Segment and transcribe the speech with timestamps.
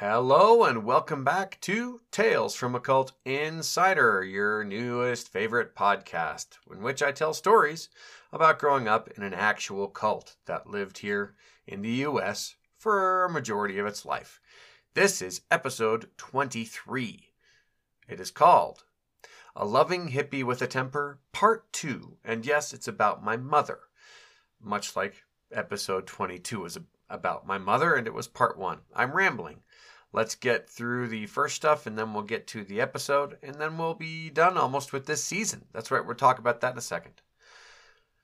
[0.00, 6.82] Hello and welcome back to Tales from a Cult Insider, your newest favorite podcast, in
[6.82, 7.88] which I tell stories
[8.32, 11.34] about growing up in an actual cult that lived here
[11.66, 14.40] in the US for a majority of its life.
[14.94, 17.30] This is episode 23.
[18.08, 18.84] It is called
[19.56, 22.18] A Loving Hippie with a Temper, Part 2.
[22.24, 23.80] And yes, it's about my mother,
[24.62, 26.78] much like episode 22 was
[27.10, 28.78] about my mother, and it was part 1.
[28.94, 29.62] I'm rambling.
[30.12, 33.76] Let's get through the first stuff and then we'll get to the episode and then
[33.76, 35.66] we'll be done almost with this season.
[35.72, 37.20] That's right, we'll talk about that in a second.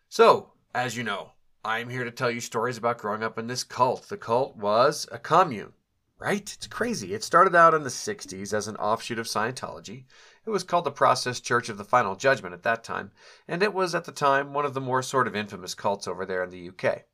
[0.08, 3.64] So, as you know, I'm here to tell you stories about growing up in this
[3.64, 4.08] cult.
[4.08, 5.74] The cult was a commune,
[6.18, 6.40] right?
[6.40, 7.12] It's crazy.
[7.12, 10.04] It started out in the 60s as an offshoot of Scientology.
[10.46, 13.12] It was called the Process Church of the Final Judgment at that time,
[13.46, 16.24] and it was at the time one of the more sort of infamous cults over
[16.24, 17.04] there in the UK.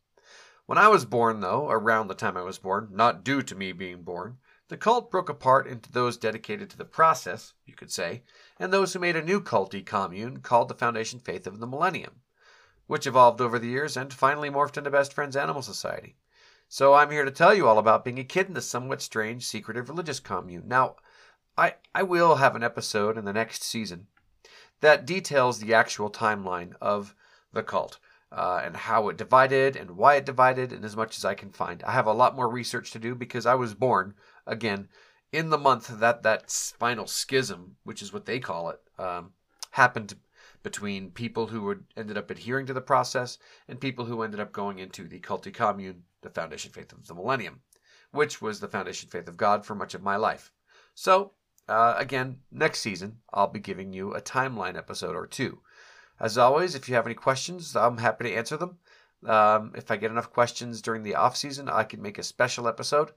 [0.70, 3.72] When I was born, though, around the time I was born, not due to me
[3.72, 4.38] being born,
[4.68, 8.22] the cult broke apart into those dedicated to the process, you could say,
[8.56, 12.20] and those who made a new culty commune called the Foundation Faith of the Millennium,
[12.86, 16.14] which evolved over the years and finally morphed into Best Friends Animal Society.
[16.68, 19.44] So I'm here to tell you all about being a kid in this somewhat strange,
[19.44, 20.68] secretive religious commune.
[20.68, 20.94] Now,
[21.58, 24.06] I, I will have an episode in the next season
[24.82, 27.16] that details the actual timeline of
[27.52, 27.98] the cult.
[28.32, 31.50] Uh, and how it divided and why it divided, and as much as I can
[31.50, 31.82] find.
[31.82, 34.14] I have a lot more research to do because I was born
[34.46, 34.88] again
[35.32, 39.32] in the month that that final schism, which is what they call it, um,
[39.72, 40.14] happened
[40.62, 44.52] between people who would, ended up adhering to the process and people who ended up
[44.52, 47.60] going into the culty commune, the foundation faith of the millennium,
[48.10, 50.52] which was the foundation faith of God for much of my life.
[50.94, 51.32] So,
[51.68, 55.60] uh, again, next season, I'll be giving you a timeline episode or two.
[56.20, 58.78] As always, if you have any questions, I'm happy to answer them.
[59.26, 62.68] Um, if I get enough questions during the off season, I can make a special
[62.68, 63.12] episode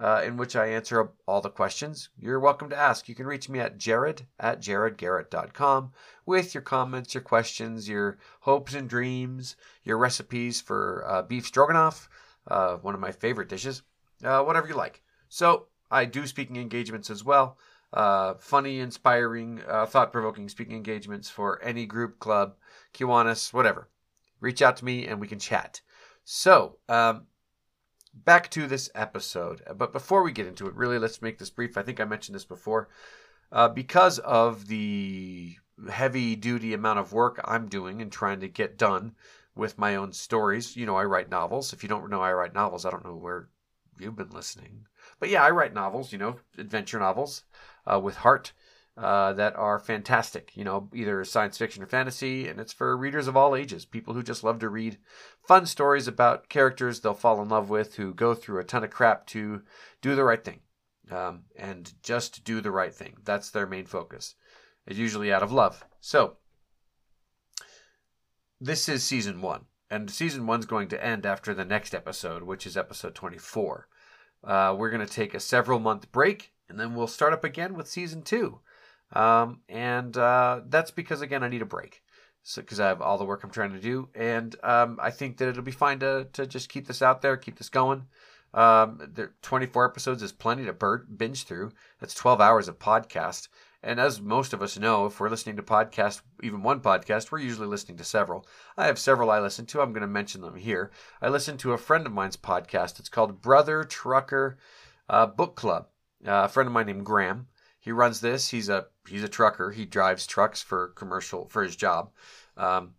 [0.00, 2.08] uh, in which I answer all the questions.
[2.18, 3.08] You're welcome to ask.
[3.08, 5.92] You can reach me at jared at jaredgarrett.com
[6.26, 12.08] with your comments, your questions, your hopes and dreams, your recipes for uh, beef stroganoff,
[12.48, 13.82] uh, one of my favorite dishes,
[14.24, 15.02] uh, whatever you like.
[15.28, 17.58] So I do speaking engagements as well.
[17.92, 22.54] Uh, funny, inspiring, uh, thought provoking speaking engagements for any group, club,
[22.94, 23.88] Kiwanis, whatever.
[24.40, 25.80] Reach out to me and we can chat.
[26.24, 27.26] So, um,
[28.14, 29.62] back to this episode.
[29.76, 31.76] But before we get into it, really, let's make this brief.
[31.76, 32.88] I think I mentioned this before.
[33.52, 35.56] Uh, because of the
[35.90, 39.16] heavy duty amount of work I'm doing and trying to get done
[39.56, 41.72] with my own stories, you know, I write novels.
[41.72, 43.48] If you don't know I write novels, I don't know where
[43.98, 44.86] you've been listening.
[45.18, 47.42] But yeah, I write novels, you know, adventure novels
[47.86, 48.52] uh, with heart
[48.96, 50.56] uh, that are fantastic.
[50.56, 54.14] You know, either science fiction or fantasy, and it's for readers of all ages, people
[54.14, 54.98] who just love to read
[55.46, 58.90] fun stories about characters they'll fall in love with who go through a ton of
[58.90, 59.62] crap to
[60.02, 60.60] do the right thing.
[61.10, 63.16] Um, and just do the right thing.
[63.24, 64.36] That's their main focus.
[64.86, 65.84] It's usually out of love.
[66.00, 66.36] So,
[68.60, 72.66] this is season one, and season one's going to end after the next episode, which
[72.66, 73.88] is episode 24.
[74.44, 77.74] Uh, we're going to take a several month break, and then we'll start up again
[77.74, 78.60] with season two.
[79.12, 82.02] Um, and uh, that's because, again, I need a break
[82.56, 84.08] because I have all the work I'm trying to do.
[84.14, 87.36] And um, I think that it'll be fine to, to just keep this out there,
[87.36, 88.06] keep this going.
[88.54, 91.72] Um, there, 24 episodes is plenty to binge through.
[92.00, 93.48] That's 12 hours of podcast.
[93.82, 97.38] And as most of us know, if we're listening to podcast, even one podcast, we're
[97.38, 98.46] usually listening to several.
[98.76, 99.80] I have several I listen to.
[99.80, 100.90] I'm going to mention them here.
[101.22, 102.98] I listen to a friend of mine's podcast.
[102.98, 104.58] It's called Brother Trucker
[105.08, 105.86] uh, Book Club.
[106.26, 107.46] Uh, a friend of mine named Graham.
[107.80, 108.48] He runs this.
[108.48, 109.70] He's a he's a trucker.
[109.70, 112.10] He drives trucks for commercial for his job,
[112.58, 112.94] um,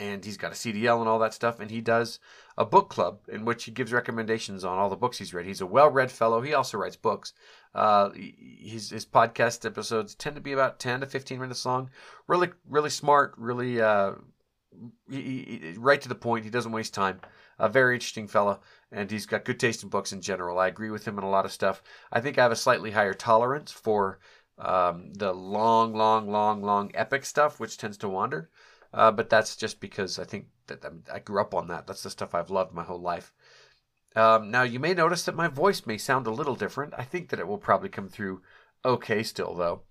[0.00, 1.60] and he's got a CDL and all that stuff.
[1.60, 2.18] And he does
[2.56, 5.46] a book club in which he gives recommendations on all the books he's read.
[5.46, 6.40] He's a well-read fellow.
[6.40, 7.34] He also writes books.
[7.74, 11.90] Uh, his his podcast episodes tend to be about ten to fifteen minutes long.
[12.26, 13.34] Really, really smart.
[13.36, 14.12] Really, uh,
[15.10, 16.44] he, he, right to the point.
[16.44, 17.20] He doesn't waste time.
[17.58, 18.60] A very interesting fellow
[18.92, 20.58] and he's got good taste in books in general.
[20.58, 21.82] I agree with him on a lot of stuff.
[22.12, 24.20] I think I have a slightly higher tolerance for
[24.58, 28.50] um, the long, long, long, long epic stuff, which tends to wander.
[28.92, 31.86] Uh, but that's just because I think that I grew up on that.
[31.86, 33.32] That's the stuff I've loved my whole life.
[34.14, 36.92] Um, now, you may notice that my voice may sound a little different.
[36.98, 38.42] I think that it will probably come through
[38.84, 39.82] okay still, though.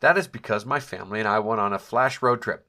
[0.00, 2.66] That is because my family and I went on a flash road trip.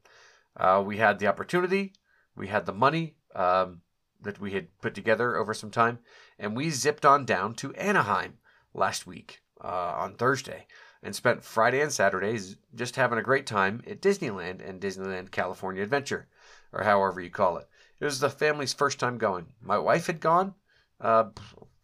[0.55, 1.93] Uh, we had the opportunity,
[2.35, 3.81] we had the money, um,
[4.23, 5.99] that we had put together over some time,
[6.39, 8.37] and we zipped on down to Anaheim
[8.73, 10.67] last week uh, on Thursday
[11.03, 15.83] and spent Friday and Saturdays just having a great time at Disneyland and Disneyland California
[15.83, 16.27] Adventure,
[16.71, 17.67] or however you call it.
[17.99, 19.47] It was the family's first time going.
[19.61, 20.55] My wife had gone,
[20.99, 21.25] uh,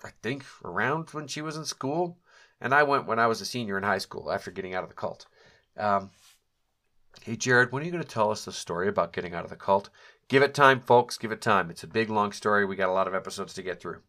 [0.03, 2.17] I think, around when she was in school.
[2.61, 4.89] and I went when I was a senior in high school after getting out of
[4.89, 5.27] the cult.
[5.77, 6.11] Um,
[7.23, 9.49] hey, Jared, when are you going to tell us the story about getting out of
[9.49, 9.89] the cult?
[10.29, 11.17] Give it time, folks.
[11.17, 11.71] Give it time.
[11.71, 12.63] It's a big, long story.
[12.63, 14.01] We got a lot of episodes to get through.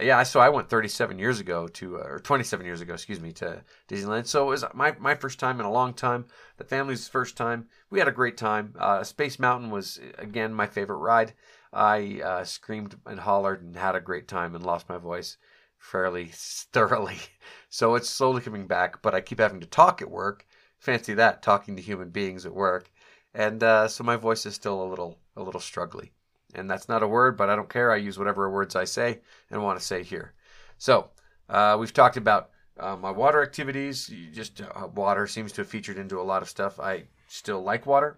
[0.00, 3.20] Uh, yeah, so I went 37 years ago to, uh, or 27 years ago, excuse
[3.20, 4.28] me, to Disneyland.
[4.28, 6.26] So it was my, my first time in a long time.
[6.58, 7.66] The family's first time.
[7.90, 8.72] We had a great time.
[8.78, 11.34] Uh, Space Mountain was, again, my favorite ride.
[11.72, 15.38] I uh, screamed and hollered and had a great time and lost my voice
[15.76, 17.18] fairly thoroughly.
[17.70, 20.46] So it's slowly coming back, but I keep having to talk at work.
[20.78, 22.90] Fancy that, talking to human beings at work.
[23.34, 26.10] And uh, so my voice is still a little a little struggly.
[26.54, 27.92] And that's not a word, but I don't care.
[27.92, 29.20] I use whatever words I say
[29.50, 30.34] and want to say here.
[30.78, 31.10] So
[31.48, 34.10] uh, we've talked about uh, my water activities.
[34.32, 36.80] Just uh, water seems to have featured into a lot of stuff.
[36.80, 38.16] I still like water.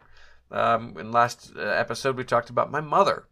[0.51, 3.27] Um, in last uh, episode, we talked about my mother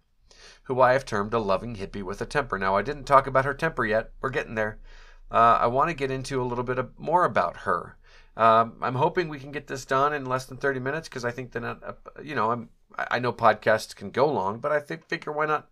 [0.65, 2.59] who I have termed a loving hippie with a temper.
[2.59, 4.11] Now, I didn't talk about her temper yet.
[4.21, 4.79] We're getting there.
[5.31, 7.97] Uh, I want to get into a little bit of, more about her.
[8.37, 11.31] Um, I'm hoping we can get this done in less than 30 minutes because I
[11.31, 11.93] think that, uh,
[12.23, 12.69] you know, I'm,
[13.11, 15.69] I know podcasts can go long, but I think, figure why not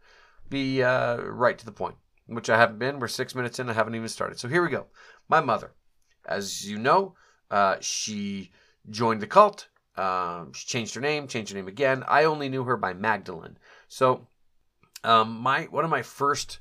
[0.49, 1.97] be uh, right to the point,
[2.27, 2.99] which I haven't been.
[2.99, 4.39] We're six minutes in, I haven't even started.
[4.39, 4.87] So here we go.
[5.29, 5.73] My mother,
[6.27, 7.15] as you know,
[7.51, 8.51] uh, she
[8.89, 9.69] joined the cult.
[9.97, 12.05] Um, she changed her name, changed her name again.
[12.07, 13.59] I only knew her by Magdalene.
[13.89, 14.27] So
[15.05, 16.61] um, my one of my first,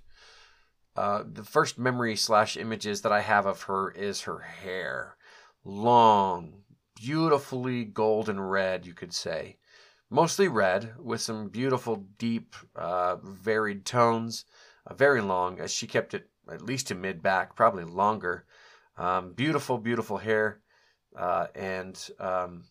[0.96, 5.18] uh, the first memory slash images that I have of her is her hair,
[5.64, 6.64] long,
[6.96, 9.58] beautifully golden red, you could say,
[10.16, 14.46] mostly red with some beautiful, deep, uh, varied tones.
[14.88, 18.46] Uh, very long, as she kept it at least to mid back, probably longer.
[18.98, 20.62] Um, beautiful, beautiful hair,
[21.18, 22.64] uh, and um,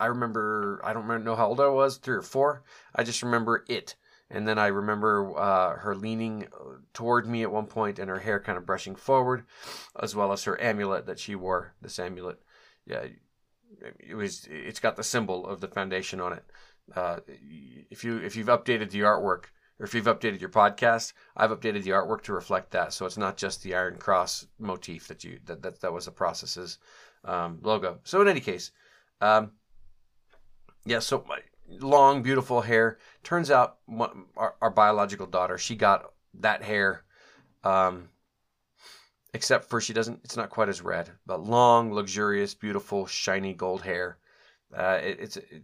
[0.00, 2.64] I remember I don't remember know how old I was, three or four.
[2.94, 3.94] I just remember it
[4.32, 8.18] and then I remember uh, her leaning uh, toward me at one point and her
[8.18, 9.44] hair kind of brushing forward,
[10.00, 11.74] as well as her amulet that she wore.
[11.82, 12.40] This amulet,
[12.86, 13.04] yeah,
[14.00, 14.48] it was.
[14.50, 16.44] It's got the symbol of the foundation on it.
[16.94, 17.20] Uh,
[17.90, 19.44] if you if you've updated the artwork
[19.78, 22.92] or if you've updated your podcast, I've updated the artwork to reflect that.
[22.92, 26.10] So it's not just the Iron Cross motif that you that that, that was the
[26.10, 26.78] process's
[27.24, 28.00] um, logo.
[28.04, 28.72] So in any case,
[29.20, 29.52] um,
[30.84, 30.98] yeah.
[30.98, 31.38] So my,
[31.80, 32.98] long, beautiful hair.
[33.22, 33.78] Turns out
[34.36, 37.04] our, our biological daughter, she got that hair,
[37.64, 38.08] um,
[39.34, 40.20] except for she doesn't.
[40.24, 44.18] It's not quite as red, but long, luxurious, beautiful, shiny gold hair.
[44.76, 45.62] Uh, it, it's it,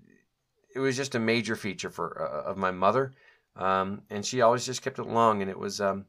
[0.75, 3.13] it, was just a major feature for uh, of my mother,
[3.57, 6.07] um, and she always just kept it long, and it was um,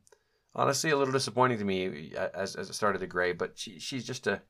[0.56, 3.34] honestly a little disappointing to me uh, as, as it started to gray.
[3.34, 4.42] But she she's just a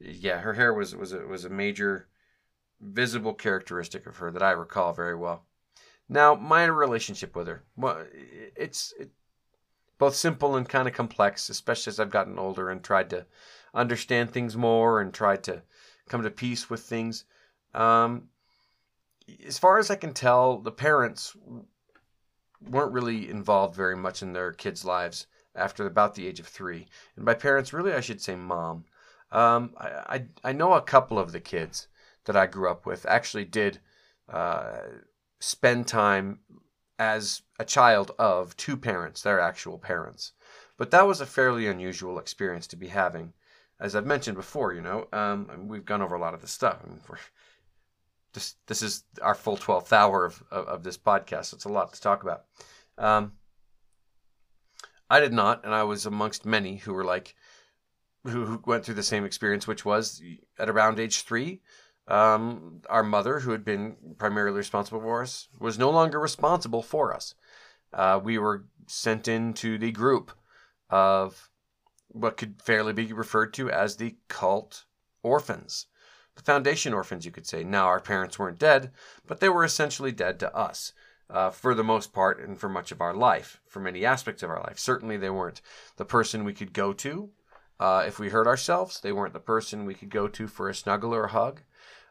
[0.00, 2.08] yeah, her hair was was a, was a major
[2.80, 5.44] visible characteristic of her that I recall very well.
[6.08, 9.10] Now, my relationship with her, well, it's it,
[9.98, 13.24] both simple and kind of complex, especially as I've gotten older and tried to
[13.72, 15.62] understand things more and tried to
[16.08, 17.24] come to peace with things.
[17.72, 18.28] Um,
[19.46, 21.36] as far as I can tell, the parents
[22.60, 26.86] weren't really involved very much in their kids' lives after about the age of three.
[27.16, 28.84] And by parents, really, I should say mom.
[29.30, 31.88] Um, I, I, I know a couple of the kids
[32.24, 33.80] that I grew up with actually did
[34.28, 34.78] uh,
[35.40, 36.40] spend time
[36.98, 40.32] as a child of two parents, their actual parents.
[40.76, 43.32] But that was a fairly unusual experience to be having.
[43.80, 46.78] As I've mentioned before, you know, um, we've gone over a lot of this stuff.
[46.84, 47.00] I mean,
[48.32, 51.52] this, this is our full 12th hour of, of, of, this podcast.
[51.52, 52.44] It's a lot to talk about.
[52.98, 53.32] Um,
[55.10, 57.34] I did not, and I was amongst many who were like,
[58.24, 60.22] who, who went through the same experience, which was
[60.58, 61.60] at around age three,
[62.08, 67.14] um, our mother, who had been primarily responsible for us, was no longer responsible for
[67.14, 67.34] us.
[67.92, 70.32] Uh, we were sent into the group
[70.90, 71.50] of
[72.08, 74.84] what could fairly be referred to as the cult
[75.22, 75.86] orphans.
[76.36, 77.64] The foundation orphans, you could say.
[77.64, 78.90] Now, our parents weren't dead,
[79.26, 80.92] but they were essentially dead to us.
[81.30, 84.50] Uh, for the most part, and for much of our life, for many aspects of
[84.50, 84.78] our life.
[84.78, 85.62] Certainly, they weren't
[85.96, 87.30] the person we could go to
[87.80, 89.00] uh, if we hurt ourselves.
[89.00, 91.62] They weren't the person we could go to for a snuggle or a hug.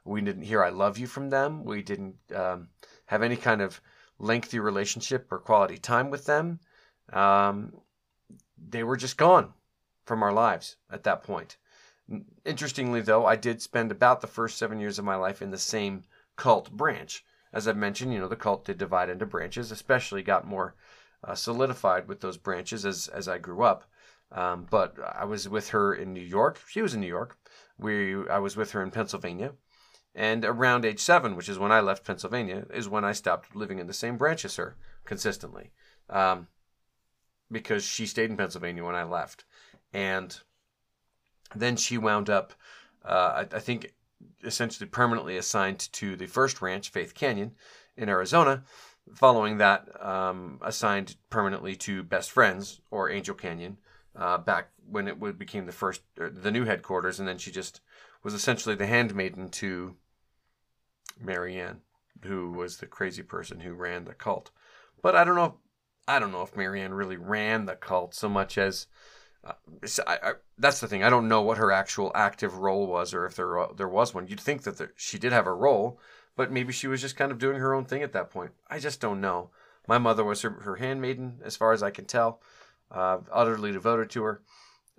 [0.03, 1.63] We didn't hear I love you from them.
[1.63, 2.69] We didn't um,
[3.05, 3.79] have any kind of
[4.17, 6.59] lengthy relationship or quality time with them.
[7.13, 7.73] Um,
[8.57, 9.53] they were just gone
[10.05, 11.57] from our lives at that point.
[12.45, 15.57] Interestingly, though, I did spend about the first seven years of my life in the
[15.57, 16.03] same
[16.35, 17.23] cult branch.
[17.53, 20.75] As I've mentioned, you know, the cult did divide into branches, especially got more
[21.23, 23.83] uh, solidified with those branches as, as I grew up.
[24.31, 26.59] Um, but I was with her in New York.
[26.67, 27.37] She was in New York.
[27.77, 29.53] We I was with her in Pennsylvania.
[30.15, 33.79] And around age seven, which is when I left Pennsylvania, is when I stopped living
[33.79, 34.75] in the same branch as her
[35.05, 35.71] consistently.
[36.09, 36.47] Um,
[37.51, 39.43] because she stayed in Pennsylvania when I left.
[39.93, 40.39] And
[41.55, 42.53] Then she wound up,
[43.03, 43.93] uh, I, I think,
[44.43, 47.51] essentially permanently assigned to the first ranch, Faith Canyon,
[47.97, 48.63] in Arizona.
[49.15, 53.77] Following that, um, assigned permanently to Best Friends or Angel Canyon,
[54.15, 57.81] uh, back when it became the first, the new headquarters, and then she just
[58.23, 59.95] was essentially the handmaiden to
[61.19, 61.81] Marianne,
[62.23, 64.51] who was the crazy person who ran the cult.
[65.01, 65.45] But I don't know.
[65.45, 65.53] if,
[66.07, 68.87] I don't know if Marianne really ran the cult so much as
[69.43, 69.53] uh,
[70.05, 71.03] I, I, that's the thing.
[71.03, 74.13] I don't know what her actual active role was, or if there uh, there was
[74.13, 74.27] one.
[74.27, 75.99] You'd think that there, she did have a role,
[76.35, 78.51] but maybe she was just kind of doing her own thing at that point.
[78.69, 79.49] I just don't know.
[79.87, 82.39] My mother was her, her handmaiden, as far as I can tell,
[82.91, 84.41] uh, utterly devoted to her.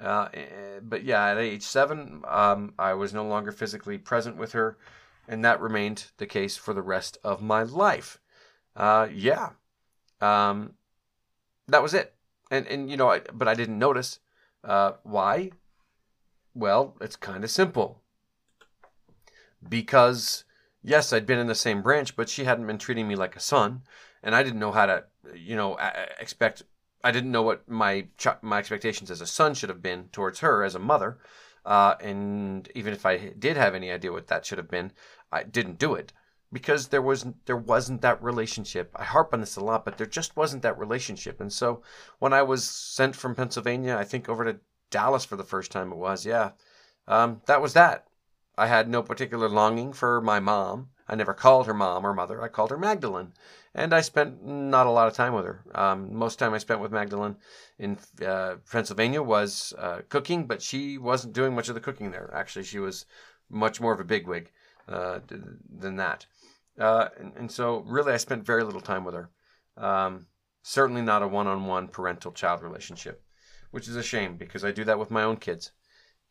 [0.00, 4.52] Uh, eh, but yeah, at age seven, um, I was no longer physically present with
[4.52, 4.76] her,
[5.28, 8.18] and that remained the case for the rest of my life.
[8.74, 9.50] Uh, yeah,
[10.20, 10.74] um,
[11.68, 12.14] that was it.
[12.50, 14.18] And and you know, I, but I didn't notice.
[14.64, 15.50] Uh, why?
[16.54, 18.02] Well, it's kind of simple.
[19.66, 20.44] Because
[20.82, 23.40] yes, I'd been in the same branch, but she hadn't been treating me like a
[23.40, 23.82] son,
[24.22, 25.04] and I didn't know how to,
[25.34, 25.78] you know,
[26.20, 26.62] expect.
[27.04, 28.06] I didn't know what my
[28.42, 31.18] my expectations as a son should have been towards her as a mother,
[31.64, 34.92] uh, and even if I did have any idea what that should have been,
[35.30, 36.12] I didn't do it
[36.52, 38.90] because there wasn't there wasn't that relationship.
[38.94, 41.40] I harp on this a lot, but there just wasn't that relationship.
[41.40, 41.82] And so
[42.18, 45.92] when I was sent from Pennsylvania, I think over to Dallas for the first time,
[45.92, 46.50] it was yeah,
[47.08, 48.06] um, that was that.
[48.58, 50.90] I had no particular longing for my mom.
[51.08, 52.42] I never called her mom or mother.
[52.42, 53.32] I called her Magdalene,
[53.74, 55.64] and I spent not a lot of time with her.
[55.74, 57.36] Um, most time I spent with Magdalene
[57.78, 62.30] in uh, Pennsylvania was uh, cooking, but she wasn't doing much of the cooking there.
[62.34, 63.06] Actually, she was
[63.50, 64.50] much more of a bigwig
[64.88, 65.20] uh,
[65.70, 66.26] than that.
[66.78, 69.30] Uh, and, and, so, really, I spent very little time with her.
[69.76, 70.26] Um,
[70.62, 73.22] certainly not a one on one parental child relationship,
[73.70, 75.72] which is a shame because I do that with my own kids.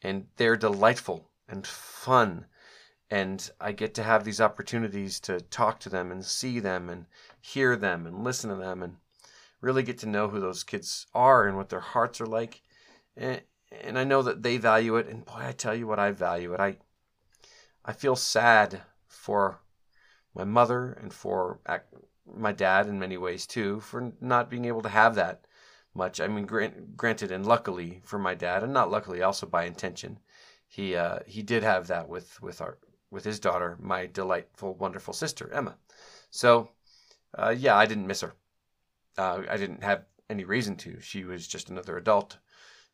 [0.02, 2.46] And they're delightful and fun.
[3.10, 7.06] And I get to have these opportunities to talk to them and see them and
[7.40, 8.96] hear them and listen to them and
[9.60, 12.62] really get to know who those kids are and what their hearts are like.
[13.16, 13.42] And,
[13.84, 15.08] and I know that they value it.
[15.08, 16.60] And boy, I tell you what, I value it.
[16.60, 16.78] I,
[17.86, 19.60] I feel sad for
[20.34, 21.60] my mother and for
[22.34, 25.46] my dad in many ways too for not being able to have that
[25.94, 26.22] much.
[26.22, 30.20] I mean, grant, granted, and luckily for my dad, and not luckily, also by intention,
[30.68, 32.78] he uh, he did have that with with our
[33.10, 35.76] with his daughter, my delightful, wonderful sister Emma.
[36.30, 36.70] So,
[37.38, 38.34] uh, yeah, I didn't miss her.
[39.18, 41.00] Uh, I didn't have any reason to.
[41.02, 42.38] She was just another adult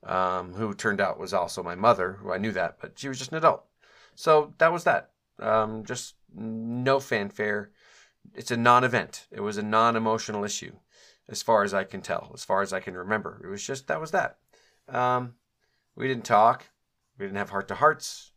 [0.04, 3.20] um, who turned out was also my mother, who I knew that, but she was
[3.20, 3.64] just an adult.
[4.16, 5.12] So that was that.
[5.40, 7.72] Um, just no fanfare.
[8.34, 9.28] It's a non event.
[9.32, 10.74] It was a non emotional issue,
[11.30, 13.42] as far as I can tell, as far as I can remember.
[13.44, 14.38] It was just that was that.
[14.90, 15.36] Um,
[15.96, 16.70] we didn't talk.
[17.18, 18.32] We didn't have heart to hearts.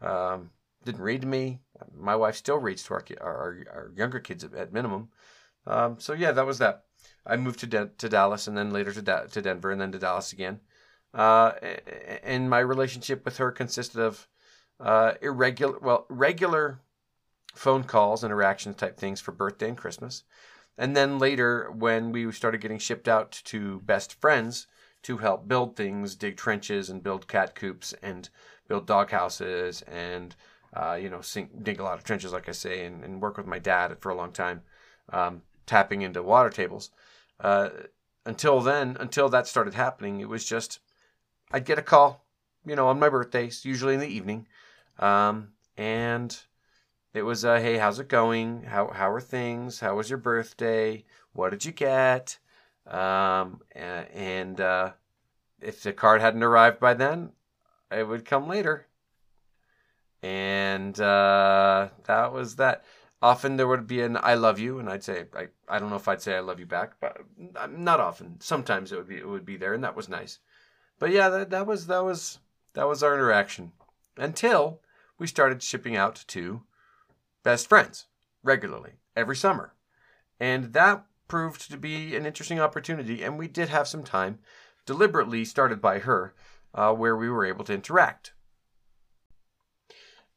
[0.00, 0.50] Um,
[0.84, 1.60] didn't read to me.
[1.94, 5.08] My wife still reads to our, our, our younger kids at minimum.
[5.66, 6.84] Um, so yeah, that was that.
[7.26, 9.92] I moved to De- to Dallas and then later to De- to Denver and then
[9.92, 10.60] to Dallas again.
[11.12, 11.52] Uh,
[12.22, 14.28] and my relationship with her consisted of
[14.78, 16.80] uh, irregular, well, regular
[17.56, 20.24] phone calls, interactions type things for birthday and Christmas.
[20.78, 24.66] And then later, when we started getting shipped out to best friends
[25.02, 28.28] to help build things, dig trenches and build cat coops and
[28.68, 30.34] build dog houses and,
[30.74, 33.36] uh, you know, sink, dig a lot of trenches, like I say, and, and work
[33.36, 34.62] with my dad for a long time,
[35.12, 36.90] um, tapping into water tables.
[37.40, 37.70] Uh,
[38.26, 40.80] until then, until that started happening, it was just
[41.52, 42.24] I'd get a call,
[42.64, 44.46] you know, on my birthdays, usually in the evening,
[44.98, 46.36] um, and
[47.16, 48.64] it was, uh, hey, how's it going?
[48.64, 49.80] How how are things?
[49.80, 51.04] How was your birthday?
[51.32, 52.38] What did you get?
[52.86, 54.92] Um, and uh,
[55.60, 57.32] if the card hadn't arrived by then,
[57.90, 58.86] it would come later.
[60.22, 62.84] And uh, that was that.
[63.22, 65.96] Often there would be an "I love you," and I'd say, I, I don't know
[65.96, 67.22] if I'd say "I love you" back, but
[67.70, 68.40] not often.
[68.40, 70.38] Sometimes it would be it would be there, and that was nice.
[70.98, 72.40] But yeah, that that was that was
[72.74, 73.72] that was our interaction
[74.18, 74.80] until
[75.18, 76.62] we started shipping out to
[77.46, 78.06] best friends
[78.42, 79.72] regularly every summer.
[80.40, 84.40] And that proved to be an interesting opportunity, and we did have some time,
[84.84, 86.34] deliberately started by her,
[86.74, 88.32] uh, where we were able to interact.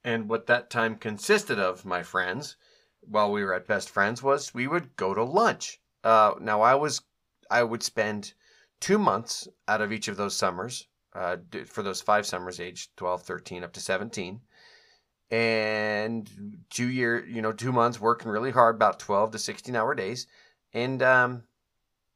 [0.04, 2.58] And what that time consisted of, my friends,
[3.02, 5.82] while we were at Best Friends, was we would go to lunch.
[6.04, 7.02] Uh, now, I was,
[7.50, 8.34] I would spend
[8.80, 13.24] two months out of each of those summers, uh, for those five summers, age 12,
[13.24, 14.42] 13, up to 17,
[15.32, 16.30] and
[16.70, 20.28] two year, you know, two months working really hard, about 12 to 16 hour days.
[20.74, 21.44] And, um,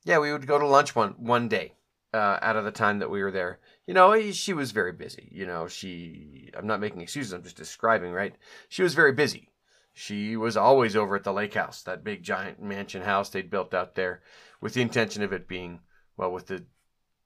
[0.03, 1.73] yeah, we would go to lunch one, one day
[2.13, 3.59] uh, out of the time that we were there.
[3.87, 5.29] You know, she was very busy.
[5.31, 8.35] You know, she, I'm not making excuses, I'm just describing, right?
[8.69, 9.49] She was very busy.
[9.93, 13.73] She was always over at the lake house, that big giant mansion house they'd built
[13.75, 14.21] out there,
[14.59, 15.81] with the intention of it being,
[16.17, 16.65] well, with the,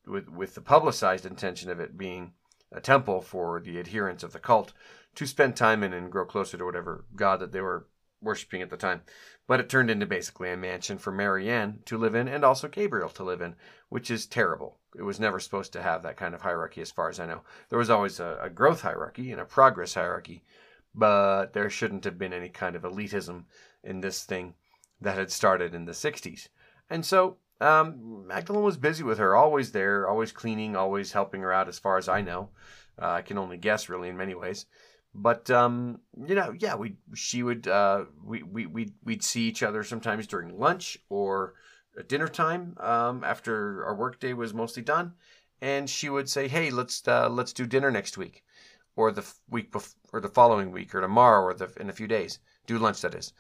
[0.06, 2.34] with, with the publicized intention of it being
[2.72, 4.74] a temple for the adherents of the cult
[5.18, 7.88] to spend time in and grow closer to whatever god that they were
[8.22, 9.02] worshiping at the time.
[9.48, 13.10] But it turned into basically a mansion for Marianne to live in and also Gabriel
[13.10, 13.56] to live in,
[13.90, 14.78] which is terrible.
[14.96, 17.42] It was never supposed to have that kind of hierarchy, as far as I know.
[17.70, 20.44] There was always a, a growth hierarchy and a progress hierarchy,
[20.94, 23.46] but there shouldn't have been any kind of elitism
[23.84, 24.54] in this thing
[25.02, 26.50] that had started in the 60s.
[26.92, 31.52] And so um, Magdalene was busy with her, always there, always cleaning, always helping her
[31.52, 32.50] out, as far as I know.
[33.02, 34.68] Uh, I can only guess, really, in many ways.
[35.20, 39.64] But um, you know, yeah, we she would uh, we we we'd, we'd see each
[39.64, 41.56] other sometimes during lunch or
[42.08, 45.14] dinner time um, after our workday was mostly done,
[45.60, 48.44] and she would say, "Hey, let's uh, let's do dinner next week,
[48.96, 52.08] or the week bef- or the following week, or tomorrow, or the in a few
[52.08, 52.38] days.
[52.68, 53.34] Do lunch, that is."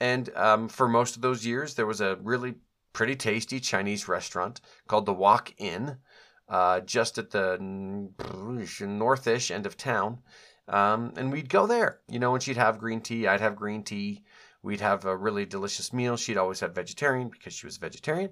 [0.00, 2.54] And um, for most of those years, there was a really
[2.92, 5.96] pretty tasty Chinese restaurant called the Wok Inn,
[6.48, 10.18] uh, just at the northish end of town.
[10.68, 13.82] Um, and we'd go there, you know, and she'd have green tea, I'd have green
[13.82, 14.24] tea.
[14.62, 16.16] We'd have a really delicious meal.
[16.16, 18.30] She'd always have vegetarian because she was vegetarian.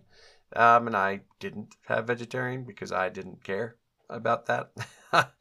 [0.57, 3.77] Um, and I didn't have vegetarian because I didn't care
[4.11, 4.73] about that.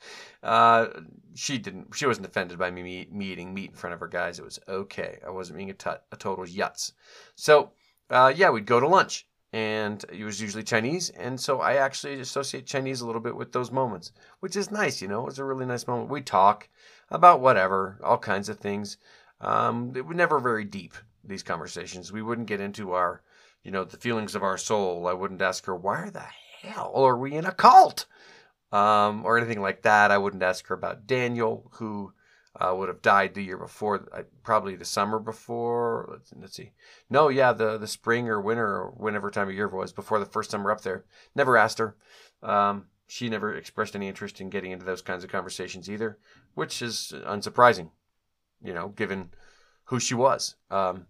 [0.43, 0.87] uh,
[1.33, 1.95] she didn't.
[1.95, 4.37] She wasn't offended by me, me eating meat in front of her guys.
[4.37, 5.17] It was okay.
[5.25, 6.91] I wasn't being a total yutz.
[7.35, 7.71] So
[8.09, 11.11] uh, yeah, we'd go to lunch, and it was usually Chinese.
[11.11, 15.01] And so I actually associate Chinese a little bit with those moments, which is nice.
[15.01, 16.09] You know, it was a really nice moment.
[16.09, 16.67] We talk
[17.11, 18.97] about whatever, all kinds of things.
[19.39, 22.11] Um, it was never very deep, these conversations.
[22.11, 23.21] We wouldn't get into our,
[23.63, 25.07] you know, the feelings of our soul.
[25.07, 26.25] I wouldn't ask her, why the
[26.61, 28.07] hell are we in a cult?
[28.71, 30.09] Um, or anything like that.
[30.09, 32.11] I wouldn't ask her about Daniel, who
[32.59, 36.07] uh, would have died the year before, uh, probably the summer before.
[36.11, 36.71] Let's, let's, see.
[37.09, 40.19] No, yeah, the the spring or winter or whenever time of year it was before
[40.19, 41.05] the first summer up there.
[41.35, 41.95] Never asked her.
[42.43, 46.17] Um, she never expressed any interest in getting into those kinds of conversations either,
[46.53, 47.89] which is unsurprising,
[48.63, 49.31] you know, given
[49.85, 50.55] who she was.
[50.69, 51.07] Um,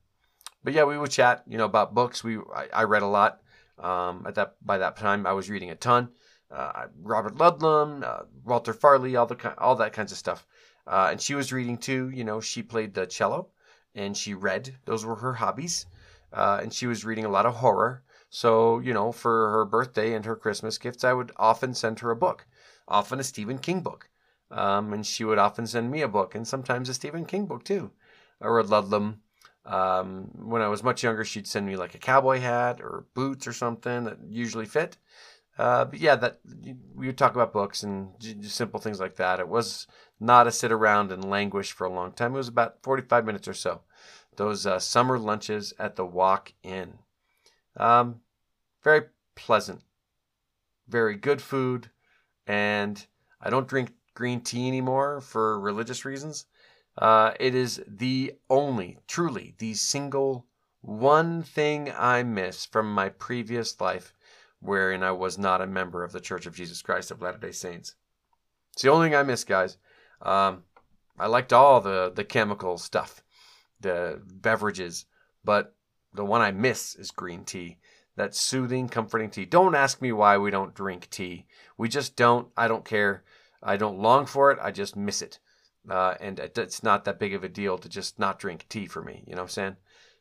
[0.63, 2.23] but yeah, we would chat, you know, about books.
[2.23, 3.41] We I, I read a lot.
[3.77, 6.10] Um, at that by that time, I was reading a ton.
[6.49, 10.45] Uh, Robert Ludlum, uh, Walter Farley, all the all that kinds of stuff.
[10.86, 12.10] Uh, and she was reading too.
[12.10, 13.50] You know, she played the cello
[13.96, 14.76] and she read.
[14.86, 15.86] Those were her hobbies.
[16.32, 18.04] Uh, and she was reading a lot of horror.
[18.30, 22.10] So, you know, for her birthday and her Christmas gifts, I would often send her
[22.10, 22.48] a book,
[22.88, 24.10] often a Stephen King book.
[24.50, 27.63] Um, and she would often send me a book and sometimes a Stephen King book
[27.63, 27.91] too.
[28.39, 29.19] Or a Ludlum.
[29.65, 33.48] Um, when I was much younger, she'd send me like a cowboy hat or boots
[33.48, 34.98] or something that usually fit.
[35.58, 36.39] Uh, but yeah, that
[36.96, 38.10] we would talk about books and
[38.41, 39.39] simple things like that.
[39.39, 39.86] It was
[40.23, 42.33] not a sit around and languish for a long time.
[42.33, 43.81] It was about 45 minutes or so.
[44.38, 46.99] Those uh, summer lunches at the Wok Inn.
[47.77, 48.21] Um,
[48.83, 49.81] very pleasant,
[50.88, 51.89] very good food,
[52.47, 53.05] and
[53.41, 56.45] I don't drink green tea anymore for religious reasons.
[56.97, 60.45] Uh, it is the only, truly, the single
[60.81, 64.13] one thing I miss from my previous life
[64.59, 67.51] wherein I was not a member of the Church of Jesus Christ of Latter day
[67.51, 67.95] Saints.
[68.73, 69.77] It's the only thing I miss, guys.
[70.23, 70.63] Um,
[71.19, 73.21] I liked all the, the chemical stuff,
[73.79, 75.05] the beverages,
[75.43, 75.75] but
[76.13, 77.77] the one I miss is green tea.
[78.15, 79.45] That soothing, comforting tea.
[79.45, 81.45] Don't ask me why we don't drink tea.
[81.77, 82.47] We just don't.
[82.55, 83.23] I don't care.
[83.62, 84.59] I don't long for it.
[84.62, 85.39] I just miss it.
[85.89, 89.01] Uh, and it's not that big of a deal to just not drink tea for
[89.01, 89.23] me.
[89.25, 89.75] You know what I'm saying?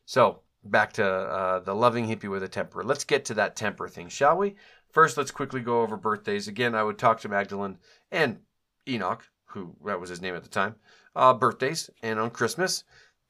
[0.05, 2.83] So back to uh, the loving hippie with a temper.
[2.83, 4.55] Let's get to that temper thing, shall we?
[4.89, 6.47] First, let's quickly go over birthdays.
[6.47, 7.77] Again, I would talk to Magdalene
[8.11, 8.39] and
[8.87, 10.75] Enoch, who that was his name at the time,
[11.15, 12.83] uh, birthdays and on Christmas.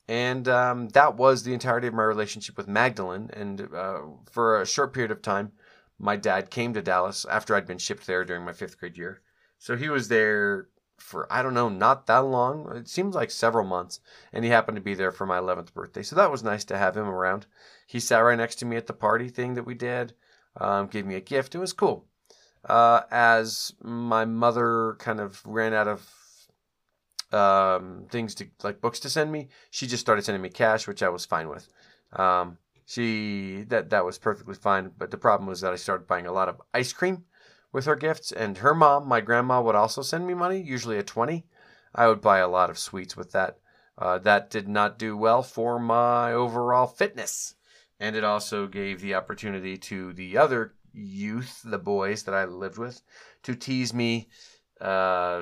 [0.07, 3.29] And um, that was the entirety of my relationship with Magdalene.
[3.33, 5.53] And uh, for a short period of time,
[5.97, 9.21] my dad came to Dallas after I'd been shipped there during my fifth grade year.
[9.59, 12.75] So he was there for I don't know, not that long.
[12.75, 13.99] It seems like several months,
[14.31, 16.03] and he happened to be there for my 11th birthday.
[16.03, 17.45] So that was nice to have him around.
[17.87, 20.13] He sat right next to me at the party thing that we did,
[20.57, 21.55] um, gave me a gift.
[21.55, 22.05] It was cool.
[22.65, 26.09] Uh, as my mother kind of ran out of
[27.33, 31.03] um, things to like books to send me, she just started sending me cash, which
[31.03, 31.67] I was fine with.
[32.13, 36.27] Um, she that that was perfectly fine, but the problem was that I started buying
[36.27, 37.25] a lot of ice cream
[37.71, 41.03] with her gifts, and her mom, my grandma, would also send me money, usually a
[41.03, 41.45] 20.
[41.95, 43.57] I would buy a lot of sweets with that.
[43.97, 47.55] Uh, that did not do well for my overall fitness.
[47.99, 52.77] And it also gave the opportunity to the other youth, the boys that I lived
[52.77, 53.01] with,
[53.43, 54.29] to tease me
[54.79, 55.41] uh,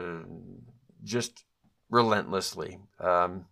[1.03, 1.45] just
[1.89, 2.79] relentlessly.
[2.99, 3.45] Um,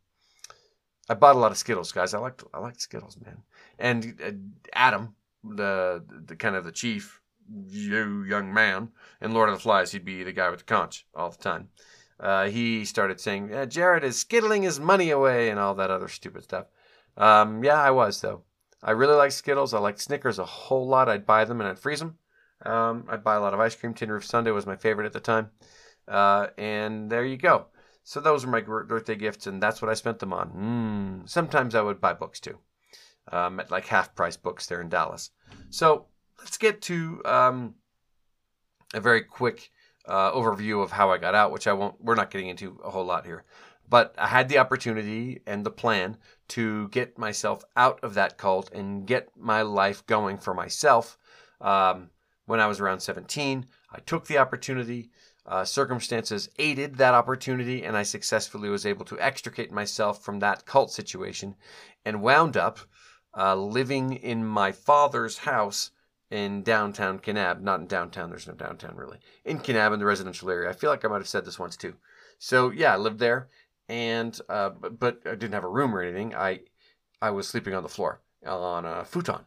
[1.09, 2.13] I bought a lot of Skittles, guys.
[2.13, 3.43] I liked I liked Skittles, man.
[3.79, 4.31] And uh,
[4.73, 7.21] Adam, the the kind of the chief,
[7.67, 8.89] you young man
[9.21, 11.69] in Lord of the Flies, he'd be the guy with the conch all the time.
[12.19, 16.43] Uh, he started saying, "Jared is skittling his money away" and all that other stupid
[16.43, 16.67] stuff.
[17.17, 18.43] Um, yeah, I was though.
[18.81, 19.73] I really like Skittles.
[19.73, 21.09] I like Snickers a whole lot.
[21.09, 22.17] I'd buy them and I'd freeze them.
[22.65, 23.93] Um, I'd buy a lot of ice cream.
[23.93, 25.49] Tin Roof Sundae was my favorite at the time.
[26.07, 27.67] Uh, and there you go.
[28.03, 31.21] So those were my birthday gifts, and that's what I spent them on.
[31.23, 31.29] Mm.
[31.29, 32.57] Sometimes I would buy books too,
[33.31, 35.29] um, at like half price books there in Dallas.
[35.69, 36.07] So
[36.39, 37.75] let's get to um,
[38.95, 39.69] a very quick
[40.07, 42.01] uh, overview of how I got out, which I won't.
[42.01, 43.43] We're not getting into a whole lot here,
[43.87, 46.17] but I had the opportunity and the plan
[46.49, 51.17] to get myself out of that cult and get my life going for myself.
[51.61, 52.09] Um,
[52.45, 55.11] when I was around 17, I took the opportunity.
[55.45, 60.65] Uh, circumstances aided that opportunity, and I successfully was able to extricate myself from that
[60.65, 61.55] cult situation
[62.05, 62.79] and wound up
[63.37, 65.91] uh, living in my father's house
[66.29, 67.61] in downtown Kanab.
[67.61, 69.19] Not in downtown, there's no downtown really.
[69.45, 70.69] In Kanab, in the residential area.
[70.69, 71.95] I feel like I might have said this once too.
[72.37, 73.49] So, yeah, I lived there,
[73.89, 76.33] and uh, but I didn't have a room or anything.
[76.33, 76.61] I,
[77.21, 79.43] I was sleeping on the floor on a futon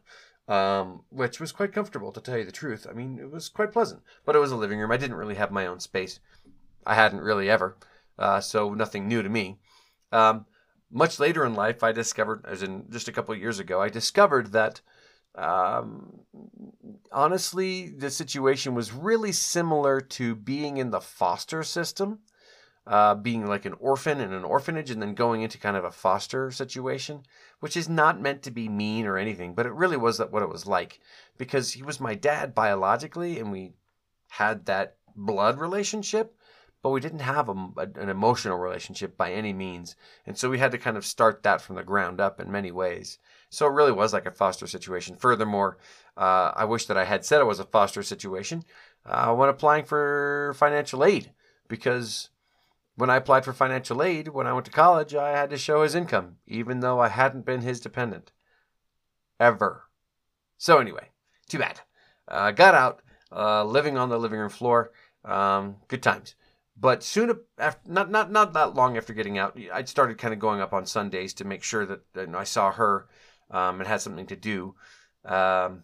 [0.47, 2.85] um, which was quite comfortable to tell you the truth.
[2.89, 4.91] I mean, it was quite pleasant, but it was a living room.
[4.91, 6.19] I didn't really have my own space.
[6.85, 7.77] I hadn't really ever,
[8.19, 9.59] uh, so nothing new to me.
[10.11, 10.45] Um,
[10.91, 14.51] much later in life, I discovered, as in just a couple years ago, I discovered
[14.51, 14.81] that
[15.35, 16.19] um,
[17.11, 22.19] honestly, the situation was really similar to being in the foster system
[22.85, 25.91] uh, being like an orphan in an orphanage and then going into kind of a
[25.91, 27.23] foster situation,
[27.59, 30.49] which is not meant to be mean or anything, but it really was what it
[30.49, 30.99] was like
[31.37, 33.71] because he was my dad biologically and we
[34.29, 36.35] had that blood relationship,
[36.81, 39.95] but we didn't have a, an emotional relationship by any means.
[40.25, 42.71] And so we had to kind of start that from the ground up in many
[42.71, 43.17] ways.
[43.49, 45.15] So it really was like a foster situation.
[45.15, 45.77] Furthermore,
[46.17, 48.65] uh, I wish that I had said it was a foster situation
[49.05, 51.31] uh, when applying for financial aid
[51.69, 52.29] because
[52.95, 55.83] when I applied for financial aid when I went to college, I had to show
[55.83, 58.31] his income, even though I hadn't been his dependent.
[59.39, 59.89] Ever.
[60.57, 61.09] So, anyway,
[61.49, 61.81] too bad.
[62.27, 63.01] Uh, got out,
[63.31, 64.91] uh, living on the living room floor.
[65.25, 66.35] Um, good times.
[66.75, 70.39] But soon after, not, not, not that long after getting out, I started kind of
[70.39, 73.07] going up on Sundays to make sure that, that I saw her
[73.51, 74.75] um, and had something to do.
[75.25, 75.83] Um,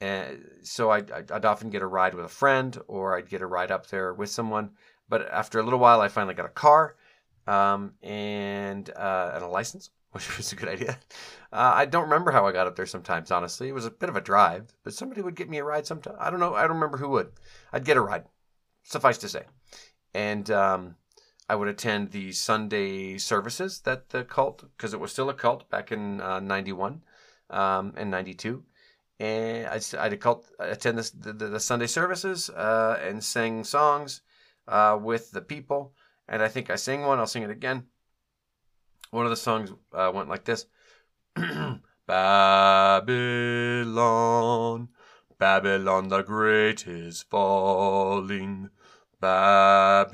[0.00, 3.46] and so I'd, I'd often get a ride with a friend or I'd get a
[3.46, 4.70] ride up there with someone.
[5.08, 6.96] But after a little while, I finally got a car
[7.46, 10.98] um, and uh, and a license, which was a good idea.
[11.52, 12.86] Uh, I don't remember how I got up there.
[12.86, 15.64] Sometimes, honestly, it was a bit of a drive, but somebody would get me a
[15.64, 15.86] ride.
[15.86, 16.54] Sometime I don't know.
[16.54, 17.32] I don't remember who would.
[17.72, 18.24] I'd get a ride.
[18.82, 19.44] Suffice to say,
[20.14, 20.96] and um,
[21.48, 25.70] I would attend the Sunday services that the cult, because it was still a cult
[25.70, 27.02] back in uh, '91
[27.50, 28.62] um, and '92
[29.20, 34.22] and I'd, I'd cult, attend the, the, Sunday services uh, and sing songs
[34.68, 35.94] uh, with the people.
[36.28, 37.18] And I think I sang one.
[37.18, 37.84] I'll sing it again.
[39.10, 40.66] One of the songs uh, went like this
[42.06, 43.08] Babylon,
[45.38, 48.70] Babylon the Great is falling.
[49.20, 50.12] Babylon,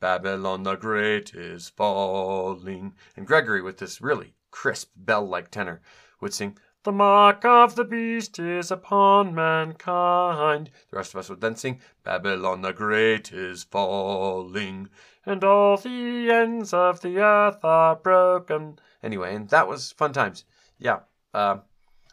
[0.00, 2.94] Babylon the Great is falling.
[3.16, 5.82] And Gregory, with this really crisp bell like tenor,
[6.20, 10.70] would sing, the mark of the beast is upon mankind.
[10.92, 14.88] The rest of us would then sing, Babylon the Great is falling,
[15.24, 18.78] and all the ends of the earth are broken.
[19.02, 20.44] Anyway, and that was fun times.
[20.78, 21.00] Yeah.
[21.34, 21.58] Uh,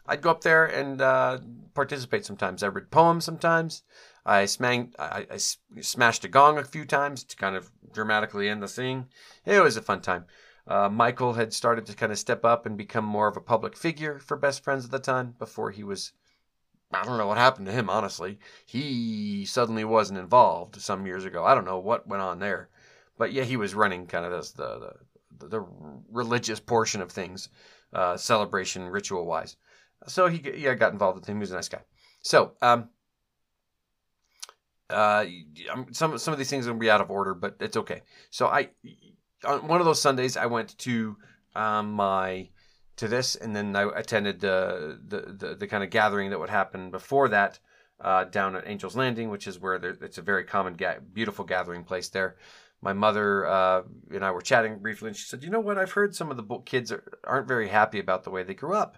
[0.08, 1.38] I'd go up there and uh,
[1.74, 2.64] participate sometimes.
[2.64, 3.84] I read poems sometimes.
[4.26, 5.36] I, smang- I, I
[5.80, 9.06] smashed a gong a few times to kind of dramatically end the singing.
[9.46, 10.24] It was a fun time.
[10.66, 13.76] Uh, Michael had started to kind of step up and become more of a public
[13.76, 16.12] figure for Best Friends at the time before he was.
[16.92, 18.38] I don't know what happened to him, honestly.
[18.64, 21.44] He suddenly wasn't involved some years ago.
[21.44, 22.68] I don't know what went on there.
[23.18, 24.94] But yeah, he was running kind of this, the,
[25.38, 25.66] the, the
[26.10, 27.48] religious portion of things,
[27.92, 29.56] uh, celebration, ritual wise.
[30.06, 31.36] So he yeah, got involved with him.
[31.36, 31.82] He was a nice guy.
[32.22, 32.88] So, um,
[34.90, 35.24] uh,
[35.92, 38.02] some some of these things are gonna be out of order, but it's okay.
[38.30, 38.70] So I
[39.44, 41.16] on one of those Sundays, I went to
[41.54, 42.48] um, my
[42.96, 46.50] to this, and then I attended the the the, the kind of gathering that would
[46.50, 47.58] happen before that
[48.00, 51.44] uh, down at Angel's Landing, which is where there, it's a very common, ga- beautiful
[51.44, 52.36] gathering place there.
[52.82, 55.78] My mother uh, and I were chatting briefly, and she said, "You know what?
[55.78, 58.74] I've heard some of the kids are, aren't very happy about the way they grew
[58.74, 58.96] up.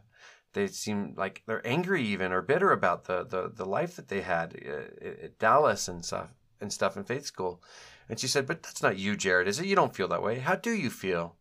[0.53, 4.23] they seem like they're angry even or bitter about the the, the life that they
[4.23, 6.29] had uh, at Dallas and stuff
[6.61, 7.63] and stuff in faith school.
[8.09, 9.67] And she said, "But that's not you, Jared, is it?
[9.67, 10.39] You don't feel that way.
[10.39, 11.37] How do you feel?"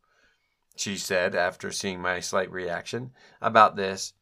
[0.76, 4.14] She said after seeing my slight reaction about this.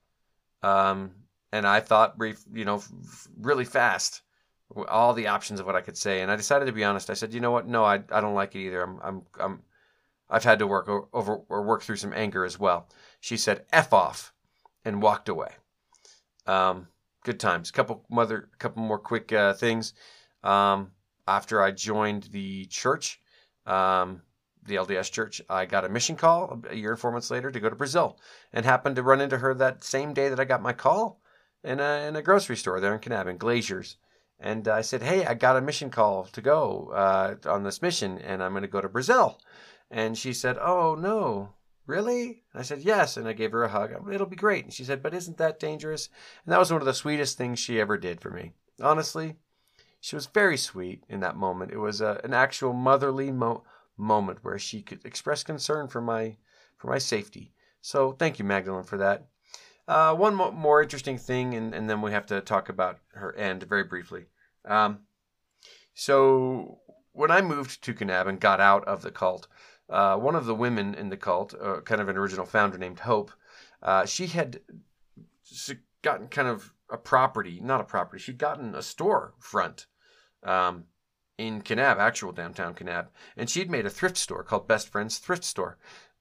[0.62, 1.12] Um,
[1.52, 2.84] and I thought brief, you know,
[3.40, 4.22] really fast,
[4.88, 7.10] all the options of what I could say, and I decided to be honest.
[7.10, 7.68] I said, "You know what?
[7.68, 8.82] No, I, I don't like it either.
[8.82, 9.64] I'm I'm I'm
[10.30, 12.88] I've had to work over or work through some anger as well."
[13.20, 14.34] She said, "F off,"
[14.84, 15.52] and walked away.
[16.46, 16.88] Um,
[17.24, 17.72] good times.
[17.72, 19.94] Couple mother, couple more quick uh, things.
[20.44, 20.92] Um,
[21.28, 23.20] after I joined the church,
[23.66, 24.22] um,
[24.66, 27.60] the LDS church, I got a mission call a year and four months later to
[27.60, 28.20] go to Brazil,
[28.52, 31.22] and happened to run into her that same day that I got my call
[31.64, 33.98] in a in a grocery store there in Kanab in Glazier's.
[34.40, 38.18] And I said, "Hey, I got a mission call to go uh, on this mission,
[38.20, 39.40] and I'm going to go to Brazil."
[39.92, 41.54] And she said, "Oh no,
[41.86, 42.44] Really?
[42.54, 43.18] I said, Yes.
[43.18, 43.92] And I gave her a hug.
[44.12, 44.64] It'll be great.
[44.64, 46.10] And she said, But isn't that dangerous?
[46.46, 48.54] And that was one of the sweetest things she ever did for me.
[48.82, 49.36] Honestly,
[50.04, 51.72] she was very sweet in that moment.
[51.72, 53.64] It was a, an actual motherly mo-
[53.96, 56.36] moment where she could express concern for my
[56.76, 57.54] for my safety.
[57.80, 59.28] So thank you, Magdalene, for that.
[59.88, 63.34] Uh, one mo- more interesting thing, and, and then we have to talk about her
[63.38, 64.26] end very briefly.
[64.66, 65.00] Um,
[65.94, 66.80] so
[67.14, 69.48] when I moved to Kanab and got out of the cult,
[69.90, 73.00] uh, one of the women in the cult, uh, kind of an original founder named
[73.00, 73.32] Hope,
[73.82, 74.60] uh, she had
[76.02, 79.86] gotten kind of a property, not a property, she'd gotten a store front
[80.46, 80.86] um,
[81.38, 85.44] in Kanab, actual downtown Kanab, and she'd made a thrift store called Best Friends Thrift
[85.44, 85.78] Store.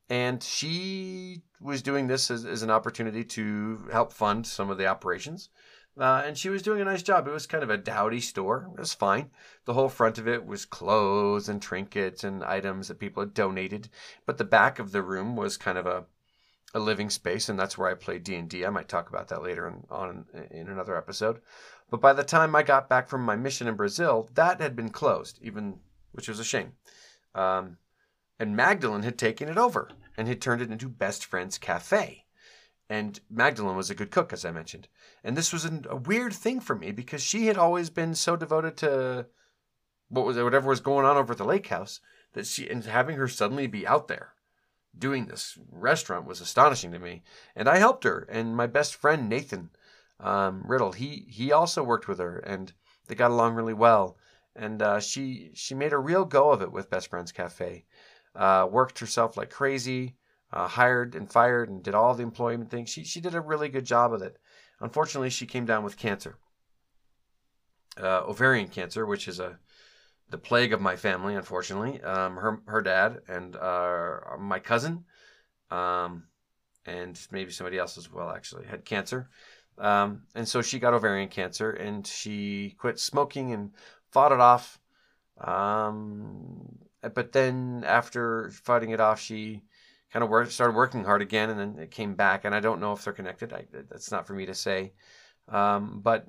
[0.09, 4.87] And she was doing this as, as an opportunity to help fund some of the
[4.87, 5.49] operations.
[5.99, 7.29] Uh, and she was doing a nice job.
[7.29, 8.71] It was kind of a dowdy store.
[8.73, 9.31] It was fine.
[9.67, 13.91] The whole front of it was clothes and trinkets and items that people had donated.
[14.25, 16.05] But the back of the room was kind of a,
[16.75, 18.65] a living space, and that's where I played D and D.
[18.65, 21.41] I might talk about that later in, on in another episode.
[21.91, 24.89] But by the time I got back from my mission in Brazil, that had been
[24.89, 25.81] closed, even
[26.13, 26.73] which was a shame.
[27.35, 27.77] Um,
[28.39, 32.25] and Magdalene had taken it over and had turned it into Best Friends Cafe.
[32.89, 34.89] And Magdalene was a good cook, as I mentioned.
[35.23, 38.77] And this was a weird thing for me because she had always been so devoted
[38.79, 39.27] to
[40.09, 42.01] what was whatever was going on over at the lake house
[42.35, 44.35] that she and having her suddenly be out there
[44.97, 47.23] doing this restaurant was astonishing to me.
[47.57, 48.27] And I helped her.
[48.31, 49.71] And my best friend Nathan
[50.21, 52.73] um, Riddle, he he also worked with her, and
[53.07, 54.17] they got along really well.
[54.55, 57.85] And uh, she she made a real go of it with Best Friends Cafe.
[58.35, 60.17] Uh, worked herself like crazy
[60.53, 62.91] uh, hired and fired and did all the employment things.
[62.91, 64.39] She, she did a really good job of it.
[64.81, 66.37] Unfortunately, she came down with cancer,
[67.97, 69.59] uh, ovarian cancer, which is a
[70.33, 71.37] the plague of my family.
[71.37, 75.05] Unfortunately, um, her her dad and uh, my cousin,
[75.71, 76.25] um,
[76.85, 79.29] and maybe somebody else as well actually had cancer,
[79.79, 83.71] um, and so she got ovarian cancer and she quit smoking and
[84.11, 84.81] fought it off.
[85.39, 86.79] Um,
[87.15, 89.63] but then after fighting it off, she
[90.13, 92.45] kind of started working hard again, and then it came back.
[92.45, 93.53] And I don't know if they're connected.
[93.53, 94.93] I, that's not for me to say.
[95.49, 96.27] Um, but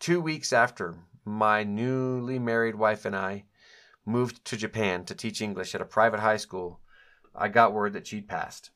[0.00, 0.96] two weeks after
[1.30, 3.44] my newly married wife and I
[4.04, 6.80] moved to Japan to teach English at a private high school,
[7.34, 8.70] I got word that she'd passed.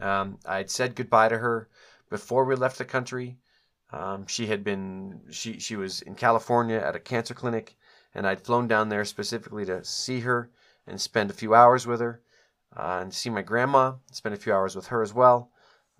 [0.00, 1.68] Um, I had said goodbye to her
[2.10, 3.38] before we left the country.
[3.90, 7.76] Um, she had been she she was in California at a cancer clinic,
[8.14, 10.50] and I'd flown down there specifically to see her
[10.86, 12.20] and spend a few hours with her
[12.76, 13.94] uh, and see my grandma.
[14.10, 15.50] Spend a few hours with her as well.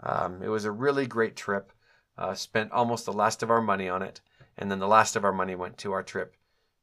[0.00, 1.72] Um, it was a really great trip.
[2.18, 4.20] Uh, spent almost the last of our money on it,
[4.56, 6.36] and then the last of our money went to our trip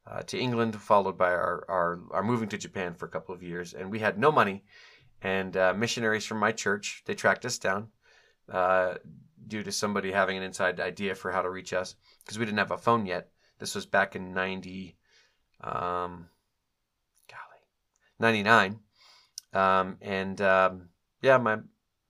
[0.07, 3.43] uh, to England, followed by our, our, our moving to Japan for a couple of
[3.43, 3.73] years.
[3.73, 4.63] And we had no money,
[5.21, 7.89] and uh, missionaries from my church they tracked us down
[8.51, 8.95] uh,
[9.47, 12.57] due to somebody having an inside idea for how to reach us because we didn't
[12.57, 13.29] have a phone yet.
[13.59, 14.97] This was back in ninety,
[15.61, 16.27] um,
[17.29, 17.61] golly,
[18.19, 18.79] ninety nine.
[19.53, 20.89] Um, and um,
[21.21, 21.59] yeah, my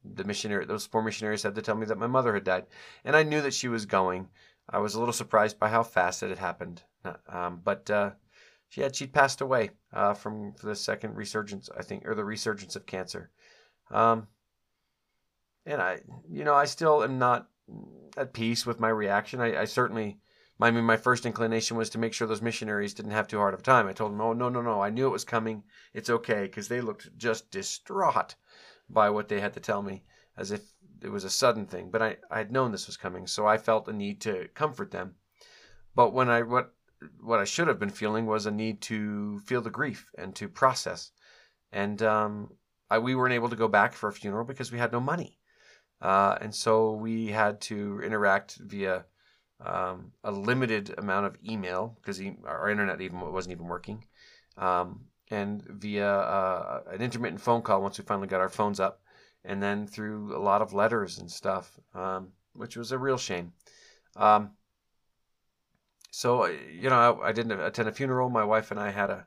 [0.03, 2.65] the missionary, those four missionaries had to tell me that my mother had died,
[3.03, 4.29] and I knew that she was going.
[4.71, 6.83] I was a little surprised by how fast it had happened,
[7.27, 8.11] um, but uh,
[8.69, 12.75] she had she'd passed away uh, from the second resurgence, I think, or the resurgence
[12.75, 13.31] of cancer.
[13.89, 14.27] Um,
[15.65, 17.49] and I, you know, I still am not
[18.17, 19.41] at peace with my reaction.
[19.41, 20.19] I, I certainly
[20.63, 23.53] I mean, my first inclination was to make sure those missionaries didn't have too hard
[23.55, 23.87] of a time.
[23.87, 24.81] I told them, oh, no, no, no.
[24.81, 25.63] I knew it was coming.
[25.93, 26.43] It's okay.
[26.43, 28.35] Because they looked just distraught
[28.87, 30.03] by what they had to tell me,
[30.37, 30.61] as if
[31.01, 31.89] it was a sudden thing.
[31.91, 34.91] But I, I had known this was coming, so I felt a need to comfort
[34.91, 35.15] them.
[35.95, 36.73] But when I, what,
[37.19, 40.47] what I should have been feeling was a need to feel the grief and to
[40.47, 41.11] process.
[41.71, 42.51] And um,
[42.89, 45.37] I, we weren't able to go back for a funeral because we had no money.
[46.01, 49.05] Uh, and so we had to interact via
[49.63, 54.03] um, a limited amount of email because our internet even wasn't even working,
[54.57, 59.01] um, and via uh, an intermittent phone call once we finally got our phones up,
[59.43, 63.53] and then through a lot of letters and stuff, um, which was a real shame.
[64.15, 64.51] Um,
[66.11, 68.29] so you know, I, I, didn't attend a funeral.
[68.29, 69.25] My wife and I had a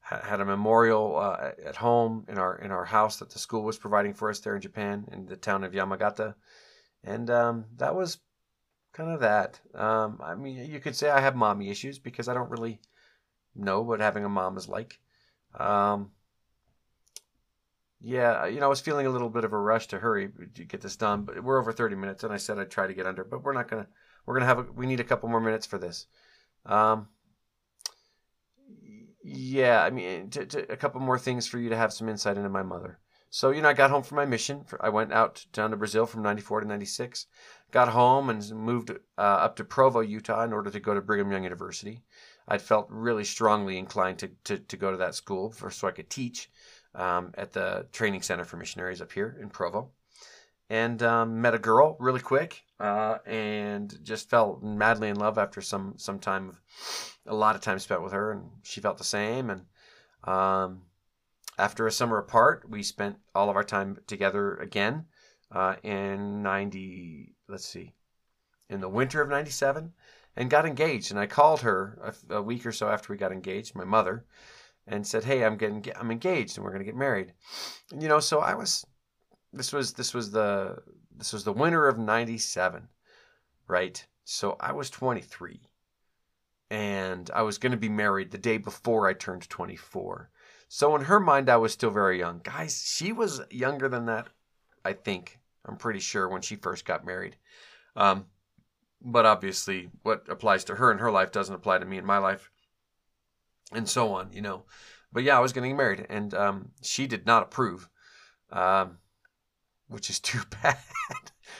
[0.00, 3.78] had a memorial uh, at home in our in our house that the school was
[3.78, 6.34] providing for us there in Japan in the town of Yamagata,
[7.04, 8.18] and um, that was
[8.92, 9.60] kind of that.
[9.74, 12.80] Um, I mean, you could say I have mommy issues because I don't really
[13.54, 14.98] know what having a mom is like.
[15.58, 16.10] Um,
[18.02, 20.64] yeah, you know, I was feeling a little bit of a rush to hurry to
[20.64, 23.06] get this done, but we're over 30 minutes, and I said I'd try to get
[23.06, 23.86] under, but we're not gonna.
[24.26, 24.58] We're gonna have.
[24.58, 26.06] A, we need a couple more minutes for this.
[26.66, 27.08] Um,
[29.22, 32.36] yeah, I mean, to, to, a couple more things for you to have some insight
[32.36, 32.98] into my mother.
[33.30, 34.64] So, you know, I got home from my mission.
[34.80, 37.26] I went out down to Brazil from 94 to 96.
[37.70, 41.32] Got home and moved uh, up to Provo, Utah in order to go to Brigham
[41.32, 42.02] Young University.
[42.46, 45.92] I felt really strongly inclined to, to, to go to that school for, so I
[45.92, 46.50] could teach
[46.94, 49.90] um, at the training center for missionaries up here in Provo.
[50.70, 55.60] And um, met a girl really quick uh, and just fell madly in love after
[55.60, 56.60] some, some time of
[57.26, 59.50] a lot of time spent with her, and she felt the same.
[59.50, 59.62] And
[60.24, 60.82] um,
[61.58, 65.04] after a summer apart, we spent all of our time together again
[65.50, 67.92] uh, in 90, let's see,
[68.68, 69.92] in the winter of 97
[70.36, 71.10] and got engaged.
[71.10, 74.24] And I called her a, a, week or so after we got engaged, my mother,
[74.86, 77.32] and said, "Hey, I'm getting I'm engaged, and we're going to get married."
[77.98, 78.84] You know, so I was
[79.52, 80.78] this was this was the
[81.16, 82.88] this was the winter of 97,
[83.68, 84.04] right?
[84.24, 85.60] So I was 23
[86.70, 90.30] and I was going to be married the day before I turned 24.
[90.68, 92.40] So in her mind I was still very young.
[92.42, 94.28] Guys, she was younger than that,
[94.84, 95.38] I think.
[95.66, 97.36] I'm pretty sure when she first got married.
[97.94, 98.26] Um,
[99.02, 102.18] but obviously, what applies to her in her life doesn't apply to me in my
[102.18, 102.50] life,
[103.74, 104.64] and so on, you know.
[105.12, 107.88] But yeah, I was getting married, and um, she did not approve,
[108.50, 108.98] um,
[109.88, 110.78] which is too bad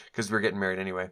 [0.06, 1.10] because we are getting married anyway.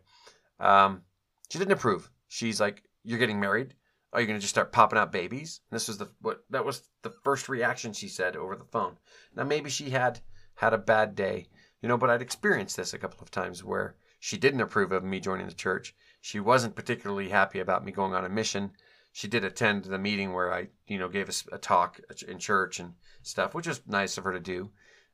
[0.58, 1.02] Um,
[1.50, 2.10] she didn't approve.
[2.28, 3.74] She's like, "You're getting married?
[4.12, 6.88] Are you to just start popping out babies?" And this was the what that was
[7.02, 8.98] the first reaction she said over the phone.
[9.34, 10.20] Now maybe she had
[10.54, 11.48] had a bad day,
[11.80, 15.02] you know, but I'd experienced this a couple of times where she didn't approve of
[15.02, 18.72] me joining the church she wasn't particularly happy about me going on a mission.
[19.12, 22.78] She did attend the meeting where I, you know, gave a, a talk in church
[22.78, 24.70] and stuff, which was nice of her to do.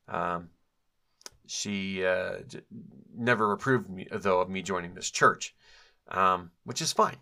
[0.07, 0.49] Um,
[1.47, 2.39] she uh,
[3.15, 5.55] never approved me, though of me joining this church,
[6.09, 7.17] um, which is fine.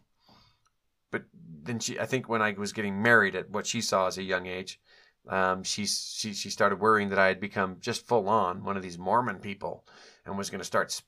[1.12, 1.26] But
[1.64, 4.24] then she, I think, when I was getting married at what she saw as a
[4.24, 4.82] young age,
[5.28, 8.84] um, she she she started worrying that I had become just full on one of
[8.84, 9.86] these Mormon people
[10.26, 11.02] and was going to start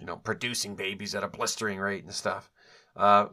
[0.00, 2.50] you know, producing babies at a blistering rate and stuff.
[2.96, 3.26] Uh,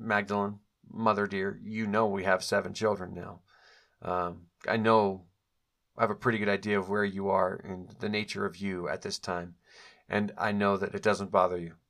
[0.00, 0.58] Magdalene,
[0.90, 3.40] mother dear, you know we have seven children now.
[4.02, 5.26] Um, I know
[5.96, 8.88] I have a pretty good idea of where you are and the nature of you
[8.88, 9.56] at this time,
[10.08, 11.74] and I know that it doesn't bother you.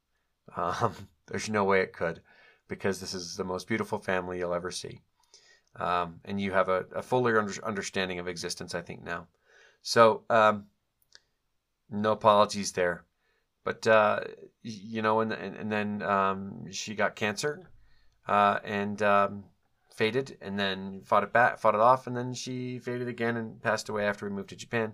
[0.56, 2.22] Um, there's no way it could,
[2.66, 5.00] because this is the most beautiful family you'll ever see,
[5.76, 9.28] um, and you have a, a fuller under- understanding of existence, I think now.
[9.82, 10.66] So, um,
[11.88, 13.04] no apologies there.
[13.62, 14.20] But uh,
[14.62, 17.70] you know, and and, and then um, she got cancer,
[18.30, 19.44] uh, and um,
[19.92, 23.60] faded, and then fought it back, fought it off, and then she faded again and
[23.60, 24.92] passed away after we moved to Japan.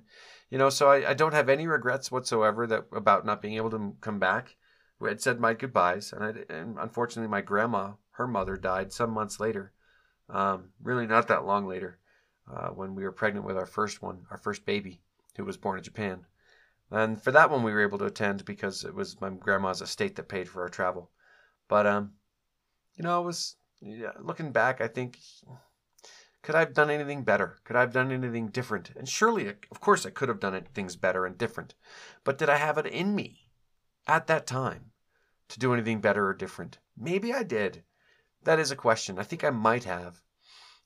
[0.48, 3.70] You know, so I, I don't have any regrets whatsoever that about not being able
[3.70, 4.56] to come back.
[4.98, 9.10] We had said my goodbyes, and, I, and unfortunately, my grandma, her mother, died some
[9.10, 9.72] months later.
[10.30, 11.98] Um, really, not that long later,
[12.50, 15.02] uh, when we were pregnant with our first one, our first baby,
[15.36, 16.24] who was born in Japan.
[16.90, 20.16] And for that one, we were able to attend because it was my grandma's estate
[20.16, 21.10] that paid for our travel.
[21.68, 22.12] But um,
[22.96, 25.18] you know, it was yeah, looking back, I think
[26.42, 27.58] could I have done anything better?
[27.64, 28.90] Could I have done anything different?
[28.96, 31.74] And surely, of course, I could have done things better and different.
[32.24, 33.50] But did I have it in me
[34.06, 34.92] at that time
[35.48, 36.78] to do anything better or different?
[36.96, 37.82] Maybe I did.
[38.44, 39.18] That is a question.
[39.18, 40.22] I think I might have.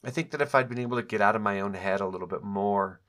[0.02, 2.06] I think that if I'd been able to get out of my own head a
[2.06, 3.02] little bit more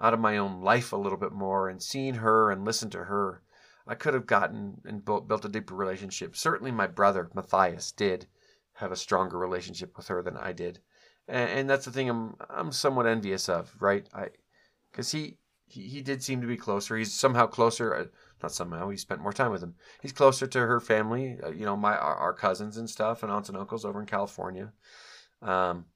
[0.00, 3.04] out of my own life a little bit more and seen her and listened to
[3.04, 3.42] her,
[3.86, 6.36] I could have gotten and built, built a deeper relationship.
[6.36, 8.26] Certainly, my brother Matthias did
[8.74, 10.80] have a stronger relationship with her than I did,
[11.28, 14.08] and, and that's the thing I'm I'm somewhat envious of, right?
[14.14, 14.28] I
[14.90, 16.96] because he, he he did seem to be closer.
[16.96, 17.94] He's somehow closer.
[17.94, 18.04] Uh,
[18.42, 18.88] not somehow.
[18.90, 19.74] He spent more time with him.
[20.02, 21.38] He's closer to her family.
[21.42, 24.06] Uh, you know, my our, our, cousins and stuff, and aunts and uncles over in
[24.06, 24.72] California.
[25.42, 25.86] Um,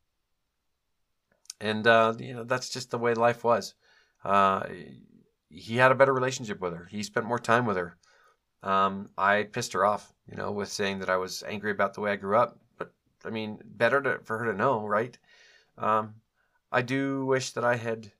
[1.61, 3.75] and uh, you know that's just the way life was.
[4.25, 4.65] Uh,
[5.49, 6.87] he had a better relationship with her.
[6.91, 7.97] He spent more time with her.
[8.63, 12.01] Um, I pissed her off, you know, with saying that I was angry about the
[12.01, 12.59] way I grew up.
[13.25, 15.19] I mean, better to, for her to know, right?
[15.77, 16.15] Um,
[16.71, 18.13] I do wish that I had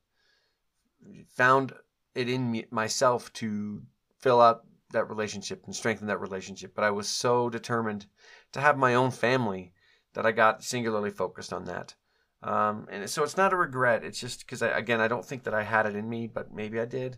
[1.27, 1.73] found
[2.15, 3.81] it in me, myself to
[4.19, 6.73] fill out that relationship and strengthen that relationship.
[6.75, 8.07] But I was so determined
[8.53, 9.73] to have my own family
[10.13, 11.95] that I got singularly focused on that.
[12.41, 14.03] Um, and so it's not a regret.
[14.03, 16.79] It's just because, again, I don't think that I had it in me, but maybe
[16.79, 17.17] I did.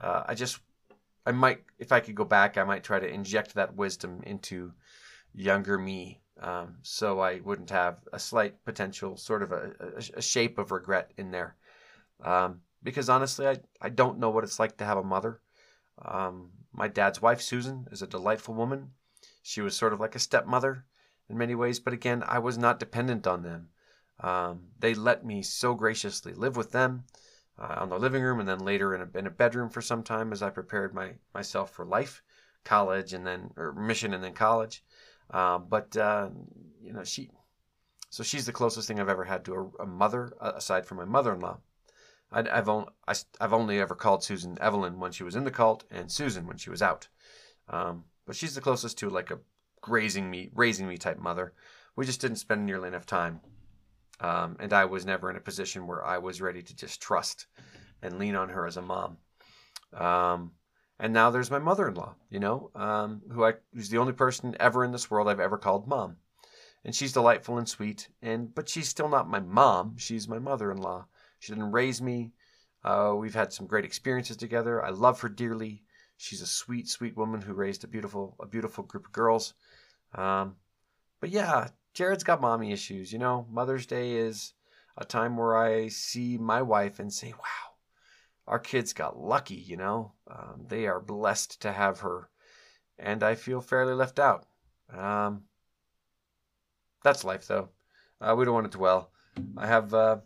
[0.00, 0.60] Uh, I just,
[1.26, 4.72] I might, if I could go back, I might try to inject that wisdom into
[5.34, 6.20] younger me.
[6.40, 10.72] Um, so I wouldn't have a slight potential sort of a, a, a shape of
[10.72, 11.56] regret in there.
[12.24, 15.40] Um, because honestly, I, I don't know what it's like to have a mother.
[16.02, 18.92] Um, my dad's wife, Susan, is a delightful woman.
[19.42, 20.84] She was sort of like a stepmother
[21.28, 23.68] in many ways, but again, I was not dependent on them.
[24.20, 27.04] Um, they let me so graciously live with them
[27.58, 30.02] uh, on the living room and then later in a, in a bedroom for some
[30.02, 32.22] time as I prepared my, myself for life,
[32.64, 34.82] college, and then, or mission and then college.
[35.30, 36.28] Uh, but, uh,
[36.82, 37.30] you know, she,
[38.10, 40.98] so she's the closest thing I've ever had to a, a mother uh, aside from
[40.98, 41.58] my mother in law.
[42.32, 42.86] I've only,
[43.40, 46.58] I've only ever called Susan Evelyn when she was in the cult and Susan when
[46.58, 47.08] she was out.
[47.68, 49.40] Um, but she's the closest to like a
[49.88, 51.54] raising me, raising me type mother.
[51.96, 53.40] We just didn't spend nearly enough time.
[54.20, 57.46] Um, and I was never in a position where I was ready to just trust
[58.02, 59.16] and lean on her as a mom.
[59.92, 60.52] Um,
[61.00, 64.84] and now there's my mother-in-law, you know, um, who I who's the only person ever
[64.84, 66.18] in this world I've ever called mom,
[66.84, 68.08] and she's delightful and sweet.
[68.20, 69.96] And but she's still not my mom.
[69.96, 71.06] She's my mother-in-law.
[71.38, 72.32] She didn't raise me.
[72.84, 74.84] Uh, we've had some great experiences together.
[74.84, 75.82] I love her dearly.
[76.18, 79.54] She's a sweet, sweet woman who raised a beautiful, a beautiful group of girls.
[80.14, 80.56] Um,
[81.18, 83.10] but yeah, Jared's got mommy issues.
[83.10, 84.52] You know, Mother's Day is
[84.98, 87.69] a time where I see my wife and say, "Wow,
[88.50, 92.28] our kids got lucky." You know, um, they are blessed to have her,
[92.98, 94.46] and I feel fairly left out.
[94.92, 95.44] Um,
[97.02, 97.70] that's life, though.
[98.20, 99.12] Uh, we don't want to dwell.
[99.56, 99.94] I have.
[99.94, 100.18] Uh,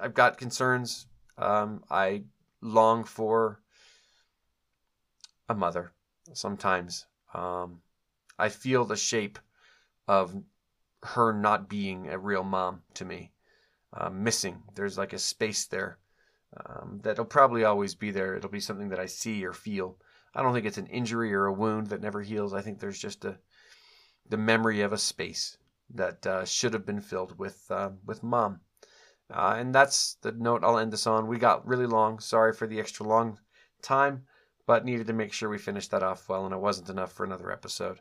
[0.00, 1.06] I've got concerns.
[1.36, 2.22] Um, I
[2.62, 3.60] long for
[5.48, 5.92] a mother
[6.32, 7.06] sometimes.
[7.34, 7.82] Um,
[8.38, 9.38] I feel the shape
[10.08, 10.34] of
[11.02, 13.32] her not being a real mom to me,
[13.92, 14.62] uh, missing.
[14.74, 15.98] There's like a space there
[16.64, 18.34] um, that'll probably always be there.
[18.34, 19.98] It'll be something that I see or feel.
[20.34, 22.52] I don't think it's an injury or a wound that never heals.
[22.52, 23.38] I think there's just a
[24.28, 25.56] the memory of a space
[25.94, 28.60] that uh, should have been filled with uh, with mom.
[29.30, 31.26] Uh, and that's the note I'll end this on.
[31.26, 32.20] We got really long.
[32.20, 33.38] Sorry for the extra long
[33.82, 34.24] time,
[34.66, 37.24] but needed to make sure we finished that off well, and it wasn't enough for
[37.24, 38.00] another episode.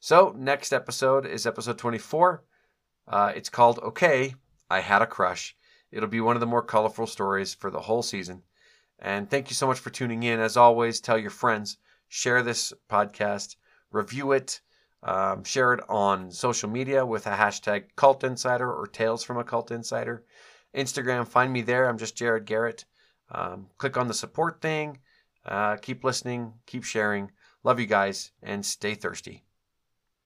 [0.00, 2.44] So, next episode is episode 24.
[3.08, 4.34] Uh, it's called Okay,
[4.68, 5.56] I Had a Crush.
[5.90, 8.42] It'll be one of the more colorful stories for the whole season.
[8.98, 10.40] And thank you so much for tuning in.
[10.40, 11.78] As always, tell your friends,
[12.08, 13.56] share this podcast,
[13.90, 14.60] review it,
[15.02, 19.44] um, share it on social media with a hashtag Cult Insider or Tales from a
[19.44, 20.24] Cult Insider.
[20.74, 21.88] Instagram, find me there.
[21.88, 22.84] I'm just Jared Garrett.
[23.30, 24.98] Um, click on the support thing.
[25.44, 27.30] Uh, keep listening, keep sharing.
[27.62, 29.45] Love you guys, and stay thirsty.